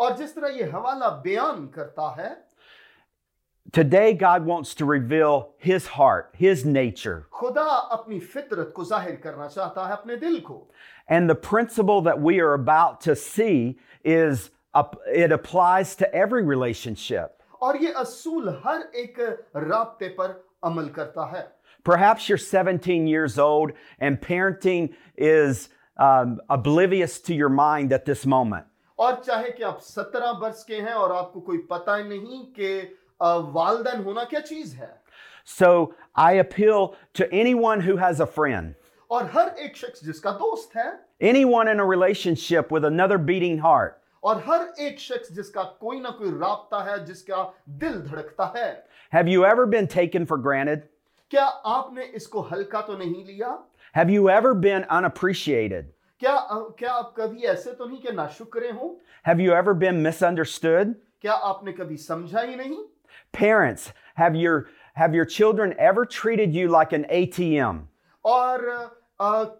और 0.00 0.16
जिस 0.16 0.34
तरह 0.34 0.56
ये 0.58 0.64
हवाला 0.70 1.08
बयान 1.24 1.66
करता 1.74 2.14
है 2.18 2.30
today 3.72 4.12
God 4.12 4.44
wants 4.44 4.74
to 4.74 4.84
reveal 4.84 5.50
His 5.58 5.86
heart, 5.96 6.34
His 6.36 6.64
nature. 6.64 7.26
खुदा 7.32 7.62
अपनी 7.96 8.18
फितरत 8.20 8.72
को 8.76 8.84
जाहिर 8.84 9.16
करना 9.24 9.46
चाहता 9.48 9.86
है 9.86 9.92
अपने 9.92 10.16
दिल 10.16 10.40
को 10.48 10.66
And 11.08 11.30
the 11.30 11.34
principle 11.34 12.00
that 12.02 12.20
we 12.20 12.40
are 12.40 12.54
about 12.54 13.00
to 13.02 13.14
see 13.14 13.78
is 14.04 14.50
up- 14.74 14.98
it 15.06 15.30
applies 15.32 15.94
to 15.96 16.12
every 16.14 16.42
relationship. 16.42 17.42
और 17.62 17.76
ये 17.82 17.92
असूल 17.96 18.48
हर 18.64 18.80
एक 19.04 19.20
राब्ते 19.56 20.08
पर 20.18 20.42
अमल 20.64 20.88
करता 20.98 21.26
है 21.36 21.46
Perhaps 21.84 22.28
you're 22.28 22.38
17 22.38 23.06
years 23.08 23.38
old 23.38 23.72
and 23.98 24.20
parenting 24.20 24.90
is 25.16 25.68
um, 25.98 26.40
oblivious 26.48 27.18
to 27.20 27.34
your 27.34 27.48
mind 27.48 27.92
at 27.92 28.04
this 28.04 28.24
moment. 28.24 28.66
اور 28.97 29.13
چاہے 29.25 29.51
کہ 29.51 29.63
آپ 29.63 29.81
سترہ 29.83 30.31
برس 30.33 30.63
کے 30.65 30.75
ہیں 30.75 30.93
اور 30.93 31.09
آپ 31.09 31.33
کو 31.33 31.39
کوئی 31.39 31.57
پتہ 31.67 31.91
نہیں 32.07 32.55
کہ 32.55 32.81
والدین 33.53 34.03
ہونا 34.05 34.23
کیا 34.23 34.41
چیز 34.41 34.73
ہے۔ 34.79 34.91
So 35.59 35.85
I 36.13 36.39
appeal 36.39 36.71
to 37.13 37.23
anyone 37.53 37.81
who 37.81 37.95
has 37.95 38.21
a 38.21 38.27
friend 38.35 38.73
اور 39.07 39.25
ہر 39.33 39.47
ایک 39.55 39.75
شخص 39.77 40.01
جس 40.01 40.19
کا 40.21 40.31
دوست 40.31 40.75
ہے۔ 40.77 40.89
Any 41.19 41.43
one 41.45 41.67
in 41.67 41.79
relation 41.79 42.35
ship 42.35 42.73
with 42.73 42.85
اندر 42.85 43.17
بیٹنگ 43.17 43.59
ہارٹ 43.59 43.97
اور 44.19 44.35
ہر 44.47 44.61
ایک 44.77 44.99
شخص 44.99 45.29
جس 45.29 45.49
کا 45.49 45.63
کوئی 45.63 45.99
نہ 45.99 46.07
کوئی 46.17 46.31
رابطہ 46.39 46.75
ہے 46.75 46.97
جس 47.05 47.23
کا 47.23 47.43
دل 47.81 48.09
دھڑکتا 48.09 48.47
ہے۔ 48.55 48.73
Have 49.13 49.27
you 49.27 49.45
ever 49.45 49.65
been 49.65 49.85
taken 49.85 50.25
for 50.25 50.65
کیا 51.31 51.49
آپ 51.63 51.91
نے 51.93 52.01
اس 52.13 52.27
کو 52.27 52.47
ہلکا 52.51 52.81
تو 52.81 52.97
نہیں 52.97 53.23
لیا؟ 53.25 53.55
ہیو 53.95 54.09
یو 54.09 54.27
ایور 54.29 54.51
بین 54.51 54.81
کیا 56.21 56.35
کیا 56.77 56.93
آپ 56.93 57.15
کبھی 57.15 57.47
ایسے 57.47 57.71
تو 57.71 57.85
نہیں 57.85 58.01
کہ 58.01 58.11
ناشکرے 58.11 58.71
ہوں؟ 58.71 58.95
Have 59.27 59.41
you 59.41 59.53
ever 59.55 59.73
been 59.73 60.03
misunderstand 60.23 60.93
کیا 61.21 61.37
آپ 61.41 61.63
نے 61.63 61.71
کبھی 61.71 61.97
سمجھا 61.97 62.43
ہی 62.43 62.55
نہیں؟ 62.55 62.83
Parents 63.39 63.87
have 64.19 64.35
your 64.35 64.59
have 64.97 65.15
your 65.15 65.25
children 65.25 65.71
ever 65.77 66.03
treated 66.03 66.55
you 66.55 66.69
like 66.69 66.93
an 66.93 67.03
A 67.09 67.25
T 67.35 67.49
M 67.59 67.83
اور 68.25 68.59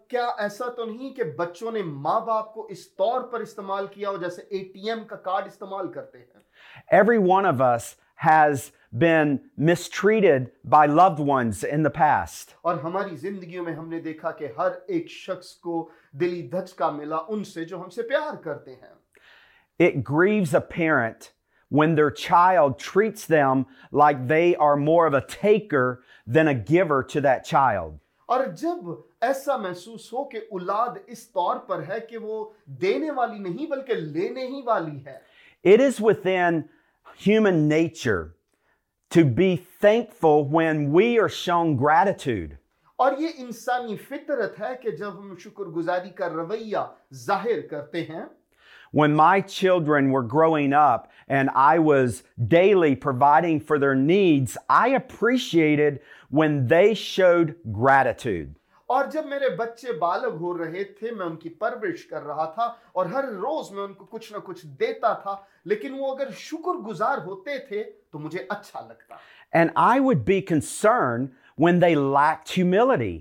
کیا 0.08 0.26
ایسا 0.38 0.68
تو 0.68 0.84
نہیں 0.84 1.14
کہ 1.14 1.22
بچوں 1.36 1.72
نے 1.72 1.82
ماں 1.82 2.20
باپ 2.20 2.52
کو 2.54 2.66
اس 2.66 2.88
طور 2.94 3.20
پر 3.22 3.40
استعمال 3.40 3.86
کیا 3.86 4.10
ہو 4.10 4.16
جیسے 4.16 4.42
اے 4.42 4.58
ٹی 4.64 4.88
ایم 4.88 5.04
کا 5.04 5.16
کارڈ 5.16 5.46
استعمال 5.46 5.92
کرتے 5.92 6.18
ہیں؟ 6.18 6.40
Everyone 7.26 7.46
of 7.46 7.62
us 7.62 7.94
has 8.26 8.70
been 8.97 9.39
mistreated 9.57 10.51
by 10.63 10.85
loved 10.85 11.19
ones 11.19 11.63
in 11.63 11.83
the 11.83 11.89
past. 11.89 12.55
और 12.65 12.79
हमारी 12.79 13.15
जिंदगियों 13.17 13.63
में 13.63 13.73
हमने 13.73 13.99
देखा 13.99 14.31
कि 14.31 14.45
हर 14.59 14.85
एक 14.89 15.09
शख्स 15.09 15.53
को 15.63 15.89
दिली 16.15 16.41
धचका 16.53 16.91
मिला 16.91 17.17
उनसे 17.35 17.65
जो 17.65 17.77
हमसे 17.77 18.01
प्यार 18.11 18.35
करते 18.45 18.71
हैं 18.71 18.93
It 19.79 20.03
grieves 20.03 20.53
a 20.53 20.61
parent 20.61 21.31
when 21.69 21.95
their 21.95 22.11
child 22.11 22.77
treats 22.77 23.25
them 23.25 23.65
like 23.91 24.27
they 24.27 24.55
are 24.55 24.75
more 24.77 25.07
of 25.07 25.15
a 25.15 25.25
taker 25.27 26.03
than 26.27 26.47
a 26.47 26.53
giver 26.53 27.01
to 27.03 27.21
that 27.21 27.43
child. 27.43 27.99
और 28.29 28.45
जब 28.55 29.03
ऐसा 29.23 29.57
महसूस 29.57 30.09
हो 30.13 30.23
कि 30.31 30.39
औलाद 30.53 30.99
इस 31.09 31.27
तौर 31.33 31.57
पर 31.69 31.81
है 31.83 31.99
कि 31.99 32.17
वो 32.17 32.53
देने 32.69 33.11
वाली 33.11 33.39
नहीं 33.39 33.67
बल्कि 33.69 33.95
लेने 33.95 34.47
ही 34.47 34.61
वाली 34.67 34.97
है 35.07 35.21
It 35.65 35.79
is 35.79 35.99
within 35.99 36.63
human 37.25 37.67
nature 37.67 38.35
to 39.13 39.23
be 39.23 39.55
thankful 39.79 40.43
when 40.43 40.91
we 40.91 41.19
are 41.19 41.29
shown 41.29 41.75
gratitude. 41.75 42.57
और 42.99 43.15
ये 43.21 43.29
इंसानी 43.39 43.95
फितरत 43.97 44.55
है 44.59 44.73
कि 44.83 44.91
जब 44.91 45.17
हम 45.17 45.35
शुक्रगुजारी 45.43 46.09
का 46.17 46.27
रवैया 46.27 46.81
जाहिर 47.25 47.67
करते 47.71 48.01
हैं 48.09 48.29
When 48.91 49.15
my 49.15 49.41
children 49.41 50.11
were 50.11 50.21
growing 50.21 50.73
up 50.73 51.11
and 51.27 51.49
I 51.55 51.79
was 51.79 52.23
daily 52.47 52.95
providing 52.95 53.59
for 53.59 53.79
their 53.79 53.95
needs, 53.95 54.57
I 54.69 54.89
appreciated 54.89 55.99
when 56.29 56.67
they 56.67 56.93
showed 56.93 57.55
gratitude. 57.71 58.55
اور 58.94 59.04
جب 59.12 59.26
میرے 59.26 59.48
بچے 59.56 59.92
بالغ 59.92 60.36
ہو 60.40 60.56
رہے 60.58 60.84
تھے 60.98 61.10
میں 61.10 61.26
ان 61.26 61.36
کی 61.36 61.48
پرورش 61.62 62.04
کر 62.06 62.22
رہا 62.26 62.44
تھا 62.50 62.66
اور 62.92 63.06
ہر 63.06 63.24
روز 63.40 63.70
میں 63.72 63.82
ان 63.84 63.92
کو 63.94 64.04
کچھ 64.04 64.32
نہ 64.32 64.38
کچھ 64.44 64.64
دیتا 64.80 65.12
تھا 65.22 65.34
لیکن 65.72 65.98
وہ 65.98 66.14
اگر 66.14 66.30
شکر 66.38 66.78
گزار 66.86 67.18
ہوتے 67.24 67.58
تھے 67.68 67.82
تو 68.12 68.18
مجھے 68.18 68.44
اچھا 68.48 68.80
لگتا 68.80 69.16
And 69.52 69.70
I 69.76 70.00
would 70.00 70.24
be 70.24 70.40
concerned 70.42 71.28
when 71.58 71.80
they 71.80 71.94
lacked 72.16 72.56
humility. 72.56 73.16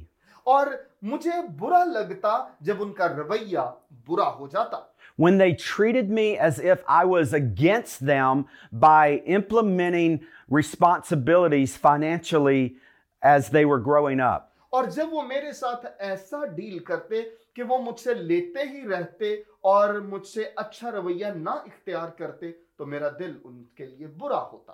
اور 0.47 0.67
مجھے 1.03 1.41
برا 1.59 1.83
لگتا 1.83 2.37
جب 2.61 2.81
ان 2.83 2.93
کا 2.93 3.07
رویہ 3.17 3.69
برا 4.07 4.29
ہو 4.35 4.47
جاتا 4.47 4.81
when 5.19 5.37
they 5.37 5.53
treated 5.53 6.09
me 6.11 6.27
as 6.37 6.59
if 6.71 6.83
I 6.95 7.05
was 7.05 7.33
against 7.33 8.05
them 8.07 8.45
by 8.71 9.21
implementing 9.37 10.19
responsibilities 10.49 11.75
financially 11.77 12.77
as 13.23 13.49
they 13.49 13.65
were 13.65 13.79
growing 13.79 14.21
up. 14.21 14.46
اور 14.69 14.83
جب 14.83 15.07
وہ 15.11 15.21
میرے 15.21 15.51
ساتھ 15.51 15.85
ایسا 15.99 16.45
ڈیل 16.45 16.79
کرتے 16.79 17.21
کہ 17.53 17.63
وہ 17.63 17.77
مجھ 17.77 17.99
سے 17.99 18.13
لیتے 18.13 18.59
ہی 18.69 18.87
رہتے 18.87 19.33
اور 19.61 19.93
مجھ 19.93 20.27
سے 20.27 20.43
اچھا 20.55 20.91
رویہ 20.91 21.25
نہ 21.25 21.49
اختیار 21.49 22.09
کرتے 22.09 22.51
تو 22.77 22.85
میرا 22.85 23.09
دل 23.19 23.33
ان 23.43 23.63
کے 23.75 23.85
لیے 23.85 24.07
برا 24.07 24.41
ہوتا۔ 24.51 24.73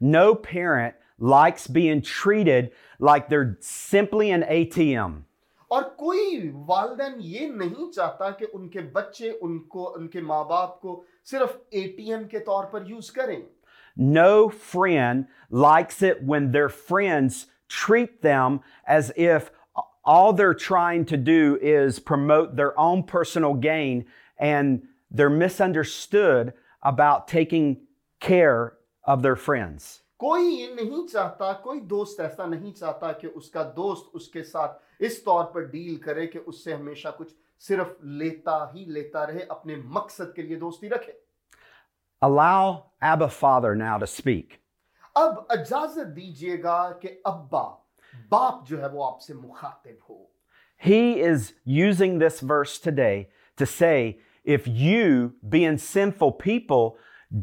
No 0.00 0.34
parent 0.34 0.94
likes 1.20 1.70
being 1.70 2.00
treated 2.00 2.68
like 3.00 3.30
they're 3.30 3.42
simply 3.62 4.30
an 4.30 4.42
A 4.48 4.64
T 4.64 4.96
M 4.96 5.20
اور 5.68 5.82
کوئی 5.82 6.50
والدین 6.66 7.12
یہ 7.18 7.46
نہیں 7.48 7.92
چاہتا 7.92 8.30
کہ 8.30 8.46
ان 8.52 8.68
کے 8.68 8.80
بچے 8.80 9.32
ان 9.40 9.58
کو 9.58 9.94
ان 9.94 10.08
کے 10.08 10.20
ماں 10.20 10.44
باپ 10.44 10.80
کو 10.80 11.04
صرف 11.24 11.56
اے 11.70 11.82
ٹی 11.96 12.12
ایم 12.12 12.28
کے 12.28 12.38
طور 12.38 12.64
پر 12.64 12.82
یوز 12.86 13.10
کریں۔ 13.10 13.40
No 13.96 14.48
friend 14.48 15.24
likes 15.52 16.02
it 16.02 16.22
when 16.28 16.54
their 16.54 16.66
friends 16.66 17.44
treat 17.73 18.21
them 18.21 18.61
as 18.85 19.11
if 19.15 19.51
all 20.03 20.33
they're 20.33 20.53
trying 20.53 21.05
to 21.05 21.17
do 21.17 21.57
is 21.61 21.99
promote 21.99 22.55
their 22.55 22.77
own 22.79 23.03
personal 23.03 23.53
gain 23.53 24.05
and 24.37 24.81
they're 25.11 25.29
misunderstood 25.29 26.53
about 26.83 27.27
taking 27.27 27.77
care 28.19 28.73
of 29.03 29.21
their 29.21 29.35
friends. 29.35 30.01
कोई 30.19 30.43
ये 30.43 30.67
नहीं 30.75 31.05
चाहता 31.07 31.51
कोई 31.63 31.79
दोस्त 31.87 32.19
ऐसा 32.21 32.45
नहीं 32.45 32.71
चाहता 32.73 33.11
कि 33.21 33.27
उसका 33.27 33.63
दोस्त 33.75 34.15
उसके 34.15 34.43
साथ 34.43 35.03
इस 35.03 35.23
तौर 35.25 35.43
पर 35.53 35.67
डील 35.71 35.95
करे 36.05 36.25
कि 36.27 36.39
उससे 36.39 36.73
हमेशा 36.73 37.11
कुछ 37.17 37.31
सिर्फ 37.67 37.95
लेता 38.21 38.57
ही 38.75 38.85
लेता 38.93 39.23
रहे 39.25 39.43
अपने 39.51 39.75
मकसद 39.97 40.33
के 40.35 40.43
लिए 40.43 40.57
दोस्ती 40.57 40.87
रखे 40.87 41.13
Allow 42.21 42.91
Abba 43.01 43.29
Father 43.29 43.75
now 43.75 43.97
to 43.97 44.05
speak. 44.05 44.59
اب 45.14 45.34
اجازت 45.48 46.16
دیجیے 46.16 46.62
گا 46.62 46.92
کہ 47.00 47.08
ابا 47.24 47.62
باپ 48.30 48.66
جو 48.68 48.80
ہے 48.82 48.88
وہ 48.92 49.04
آپ 49.06 49.20
سے 49.22 49.34
مخاطب 49.34 50.10
ہو۔ 50.10 50.22
He 50.86 51.02
is 51.26 51.52
using 51.64 52.18
this 52.18 52.40
verse 52.40 52.78
today 52.78 53.28
to 53.56 53.66
say, 53.66 54.18
if 54.44 54.66
you, 54.66 55.32
being 55.48 55.76
sinful 55.78 56.32
people, 56.32 56.96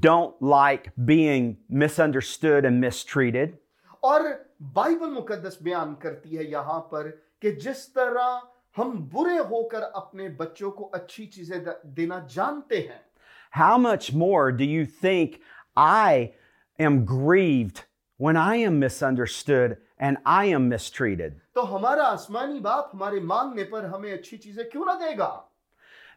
don't 0.07 0.41
like 0.41 0.89
being 1.11 1.47
misunderstood 1.83 2.65
and 2.65 2.79
mistreated, 2.85 3.55
اور 3.99 4.21
بائبل 4.73 5.09
مقدس 5.13 5.61
بیان 5.61 5.95
کرتی 5.95 6.37
ہے 6.37 6.43
یہاں 6.43 6.79
پر 6.91 7.09
کہ 7.41 7.51
جس 7.51 7.87
طرح 7.93 8.37
ہم 8.77 8.91
برے 9.13 9.37
ہو 9.49 9.63
کر 9.69 9.83
اپنے 9.93 10.29
بچوں 10.37 10.71
کو 10.71 10.89
اچھی 10.93 11.25
چیزیں 11.25 11.57
دینا 11.83 12.19
جانتے 12.35 12.81
ہیں, 12.81 13.01
how 13.53 13.77
much 13.77 14.13
more 14.13 14.51
do 14.51 14.69
you 14.75 14.85
think 14.85 15.39
I 15.77 16.33
am 16.78 17.04
grieved 17.04 17.84
when 18.18 18.36
I 18.36 18.56
am 18.56 18.78
misunderstood 18.78 19.76
and 19.98 20.18
I 20.24 20.44
am 20.46 20.68
mistreated? 20.68 21.40
तो 21.54 21.62
हमारा 21.62 22.04
आसमानी 22.06 22.60
बाप 22.60 22.90
हमारे 22.94 23.20
मांगने 23.20 23.64
पर 23.72 23.84
हमें 23.94 24.12
अच्छी 24.12 24.36
चीजें 24.36 24.64
क्यों 24.70 24.84
ना 24.86 24.94
देगा 25.00 25.30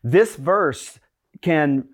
This 0.03 0.36
verse 0.36 1.00
can 1.41 1.89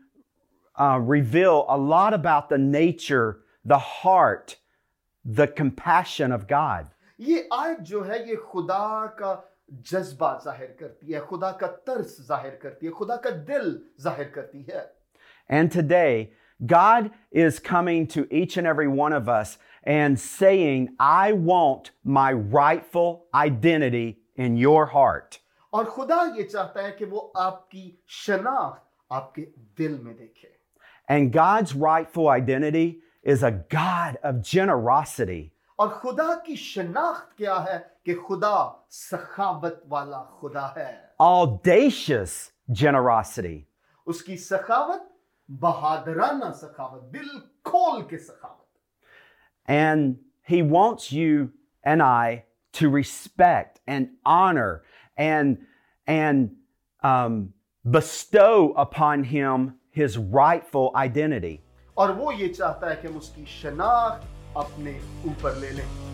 uh, 0.76 1.00
reveal 1.02 1.66
a 1.70 1.78
lot 1.78 2.14
about 2.14 2.50
the 2.50 2.58
nature, 2.58 3.40
the 3.64 3.80
heart, 3.80 4.58
the 5.26 5.48
compassion 5.48 6.32
of 6.32 6.48
God. 6.48 6.92
ये 7.20 7.48
आयत 7.54 7.80
जो 7.90 8.02
है 8.04 8.28
ये 8.30 8.36
खुदा 8.36 9.06
का 9.20 9.34
जज्बा 9.92 10.34
जाहिर 10.46 10.76
करती 10.80 11.14
है 11.14 11.20
खुदा 11.26 11.52
का 11.62 11.68
तर्स 11.88 12.18
जाहिर 12.28 12.60
करती 12.62 12.86
है 12.86 12.92
खुदा 12.92 13.16
का 13.24 13.30
दिल 13.50 13.80
जाहिर 14.04 14.32
करती 14.36 14.66
है 14.70 14.84
And 15.50 15.72
today, 15.72 16.32
God 16.66 17.12
is 17.32 17.60
coming 17.60 18.08
to 18.08 18.28
each 18.32 18.58
and 18.58 18.66
every 18.66 18.88
one 18.88 19.14
of 19.14 19.28
us 19.28 19.58
and 19.84 20.20
saying, 20.20 20.96
I 21.00 21.34
want 21.34 21.92
my 22.04 22.32
rightful 22.32 23.26
identity 23.34 24.20
in 24.36 24.58
your 24.58 24.86
heart. 24.88 25.40
और 25.74 25.86
खुदा 25.86 26.22
ये 26.38 26.44
चाहता 26.44 26.82
है 26.82 26.92
कि 26.98 27.06
वो 27.06 27.20
आपकी 27.38 28.00
शनाख्त 28.08 28.82
आपके 29.12 29.42
दिल 29.78 30.00
में 30.04 30.16
देखे 30.16 30.54
And 31.08 31.32
God's 31.32 31.76
rightful 31.76 32.30
identity 32.30 33.02
is 33.22 33.44
a 33.44 33.52
God 33.52 34.18
of 34.24 34.42
generosity. 34.42 35.52
और 35.80 35.90
खुदा 36.00 36.34
की 36.46 36.56
शनाख्त 36.56 37.36
क्या 37.38 37.56
है 37.70 37.78
कि 38.06 38.14
खुदा 38.14 38.86
सखावत 38.92 39.82
वाला 39.90 40.20
खुदा 40.40 40.74
है 40.78 40.90
audacious 41.20 42.52
generosity. 42.72 43.68
उसकी 44.08 44.38
सखावत 44.38 45.09
बहादराना 45.50 46.52
सखावत 46.52 47.02
दिल 47.14 47.30
खोल 47.66 48.02
के 48.10 48.18
सखावत 48.18 48.62
And 49.68 50.18
He 50.48 50.62
wants 50.62 51.12
you 51.12 51.52
and 51.84 52.04
I 52.04 52.46
to 52.74 52.90
respect 52.90 53.80
and 53.88 54.10
honor 54.26 54.84
and, 55.18 55.58
and 56.08 56.52
um, 57.04 57.54
bestow 57.86 58.74
upon 58.78 59.24
Him 59.24 59.74
His 59.92 60.18
rightful 60.18 60.92
identity. 60.96 61.62
और 61.98 62.12
वो 62.12 62.32
ये 62.32 62.48
चाहता 62.50 62.90
है 62.90 62.96
कि 63.02 63.08
हम 63.08 63.18
उसकी 63.18 63.46
शनाख्त 63.46 64.58
अपने 64.58 65.00
ऊपर 65.28 65.56
ले 65.60 65.70
लें 65.72 66.09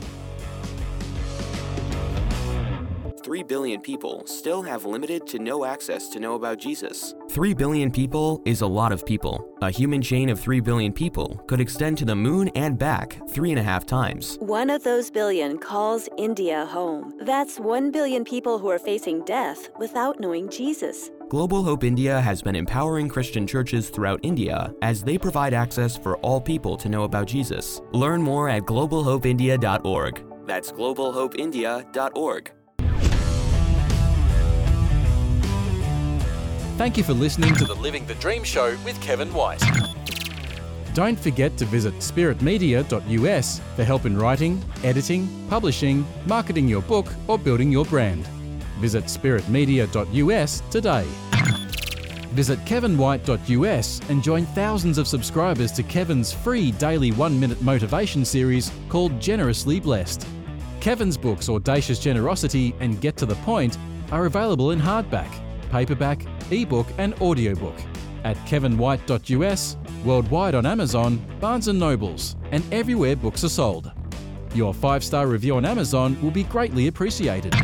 3 3.26 3.42
billion 3.42 3.80
people 3.80 4.22
still 4.24 4.62
have 4.62 4.84
limited 4.84 5.26
to 5.26 5.40
no 5.40 5.64
access 5.64 6.08
to 6.08 6.20
know 6.20 6.36
about 6.36 6.58
Jesus. 6.58 7.12
3 7.30 7.54
billion 7.54 7.90
people 7.90 8.40
is 8.44 8.60
a 8.60 8.66
lot 8.66 8.92
of 8.92 9.04
people. 9.04 9.52
A 9.62 9.68
human 9.68 10.00
chain 10.00 10.28
of 10.28 10.38
3 10.38 10.60
billion 10.60 10.92
people 10.92 11.42
could 11.48 11.60
extend 11.60 11.98
to 11.98 12.04
the 12.04 12.14
moon 12.14 12.48
and 12.54 12.78
back 12.78 13.18
three 13.28 13.50
and 13.50 13.58
a 13.58 13.64
half 13.64 13.84
times. 13.84 14.36
One 14.38 14.70
of 14.70 14.84
those 14.84 15.10
billion 15.10 15.58
calls 15.58 16.08
India 16.16 16.66
home. 16.66 17.14
That's 17.18 17.58
1 17.58 17.90
billion 17.90 18.24
people 18.24 18.60
who 18.60 18.70
are 18.70 18.78
facing 18.78 19.24
death 19.24 19.70
without 19.76 20.20
knowing 20.20 20.48
Jesus. 20.48 21.10
Global 21.28 21.64
Hope 21.64 21.82
India 21.82 22.20
has 22.20 22.42
been 22.42 22.54
empowering 22.54 23.08
Christian 23.08 23.44
churches 23.44 23.90
throughout 23.90 24.20
India 24.22 24.72
as 24.82 25.02
they 25.02 25.18
provide 25.18 25.52
access 25.52 25.96
for 25.96 26.16
all 26.18 26.40
people 26.40 26.76
to 26.76 26.88
know 26.88 27.02
about 27.02 27.26
Jesus. 27.26 27.82
Learn 27.90 28.22
more 28.22 28.48
at 28.48 28.62
globalhopeindia.org. 28.62 30.22
That's 30.46 30.70
globalhopeindia.org. 30.70 32.55
Thank 36.76 36.98
you 36.98 37.04
for 37.04 37.14
listening 37.14 37.54
to 37.54 37.64
the 37.64 37.74
Living 37.74 38.04
the 38.04 38.14
Dream 38.16 38.44
Show 38.44 38.76
with 38.84 39.00
Kevin 39.00 39.32
White. 39.32 39.62
Don't 40.92 41.18
forget 41.18 41.56
to 41.56 41.64
visit 41.64 41.94
spiritmedia.us 41.94 43.60
for 43.74 43.82
help 43.82 44.04
in 44.04 44.14
writing, 44.18 44.62
editing, 44.84 45.48
publishing, 45.48 46.06
marketing 46.26 46.68
your 46.68 46.82
book, 46.82 47.06
or 47.28 47.38
building 47.38 47.72
your 47.72 47.86
brand. 47.86 48.26
Visit 48.78 49.04
spiritmedia.us 49.04 50.62
today. 50.70 51.06
Visit 52.34 52.58
kevinwhite.us 52.66 54.00
and 54.10 54.22
join 54.22 54.44
thousands 54.44 54.98
of 54.98 55.08
subscribers 55.08 55.72
to 55.72 55.82
Kevin's 55.82 56.30
free 56.30 56.72
daily 56.72 57.10
one 57.10 57.40
minute 57.40 57.62
motivation 57.62 58.22
series 58.22 58.70
called 58.90 59.18
Generously 59.18 59.80
Blessed. 59.80 60.26
Kevin's 60.80 61.16
books 61.16 61.48
Audacious 61.48 61.98
Generosity 61.98 62.74
and 62.80 63.00
Get 63.00 63.16
to 63.16 63.24
the 63.24 63.36
Point 63.36 63.78
are 64.12 64.26
available 64.26 64.72
in 64.72 64.78
hardback, 64.78 65.30
paperback, 65.70 66.26
ebook, 66.50 66.86
and 66.98 67.14
audiobook 67.20 67.74
at 68.24 68.36
kevinwhite.us, 68.38 69.76
worldwide 70.04 70.54
on 70.56 70.66
Amazon, 70.66 71.24
Barnes 71.40 71.68
& 71.68 71.72
Nobles, 71.72 72.34
and 72.50 72.64
everywhere 72.72 73.14
books 73.14 73.44
are 73.44 73.48
sold. 73.48 73.92
Your 74.54 74.74
five-star 74.74 75.28
review 75.28 75.56
on 75.56 75.64
Amazon 75.64 76.20
will 76.20 76.32
be 76.32 76.42
greatly 76.44 76.88
appreciated. 76.88 77.54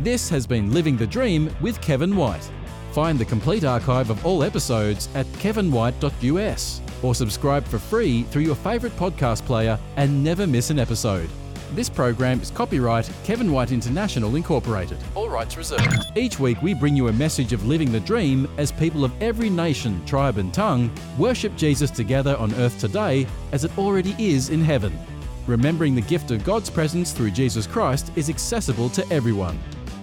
This 0.00 0.28
has 0.28 0.46
been 0.46 0.72
Living 0.72 0.96
the 0.96 1.06
Dream 1.06 1.54
with 1.60 1.80
Kevin 1.80 2.14
White. 2.16 2.50
Find 2.92 3.18
the 3.18 3.24
complete 3.24 3.64
archive 3.64 4.10
of 4.10 4.26
all 4.26 4.42
episodes 4.42 5.08
at 5.14 5.26
kevinwhite.us 5.26 6.80
or 7.02 7.14
subscribe 7.14 7.64
for 7.64 7.78
free 7.78 8.24
through 8.24 8.42
your 8.42 8.56
favorite 8.56 8.96
podcast 8.96 9.46
player 9.46 9.78
and 9.96 10.22
never 10.22 10.46
miss 10.46 10.70
an 10.70 10.78
episode. 10.78 11.30
This 11.72 11.88
program 11.88 12.40
is 12.40 12.50
copyright 12.50 13.08
Kevin 13.22 13.52
White 13.52 13.70
International 13.70 14.34
Incorporated. 14.34 14.98
All 15.14 15.28
rights 15.28 15.56
reserved. 15.56 16.04
Each 16.16 16.40
week 16.40 16.60
we 16.62 16.74
bring 16.74 16.96
you 16.96 17.06
a 17.06 17.12
message 17.12 17.52
of 17.52 17.64
living 17.64 17.92
the 17.92 18.00
dream 18.00 18.48
as 18.58 18.72
people 18.72 19.04
of 19.04 19.12
every 19.22 19.48
nation, 19.48 20.04
tribe 20.04 20.38
and 20.38 20.52
tongue 20.52 20.90
worship 21.16 21.54
Jesus 21.56 21.92
together 21.92 22.36
on 22.38 22.52
earth 22.56 22.80
today 22.80 23.24
as 23.52 23.64
it 23.64 23.78
already 23.78 24.16
is 24.18 24.50
in 24.50 24.60
heaven. 24.62 24.98
Remembering 25.46 25.94
the 25.94 26.00
gift 26.00 26.32
of 26.32 26.42
God's 26.42 26.68
presence 26.68 27.12
through 27.12 27.30
Jesus 27.30 27.68
Christ 27.68 28.10
is 28.16 28.28
accessible 28.28 28.88
to 28.90 29.08
everyone. 29.12 29.56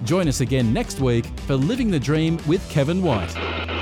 Join 0.06 0.30
us 0.30 0.39
again 0.39 0.71
next 0.71 1.01
week 1.01 1.25
for 1.47 1.56
Living 1.56 1.91
the 1.91 1.99
Dream 1.99 2.39
with 2.47 2.67
Kevin 2.69 3.01
White. 3.01 3.76